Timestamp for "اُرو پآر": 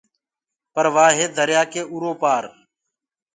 1.93-2.43